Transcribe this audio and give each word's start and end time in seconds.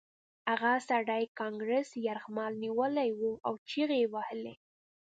هغه 0.49 0.71
سړي 0.89 1.23
کانګرس 1.39 1.89
یرغمل 2.05 2.53
نیولی 2.63 3.09
و 3.19 3.21
او 3.47 3.53
چیغې 3.69 3.97
یې 4.03 4.11
وهلې 4.13 4.53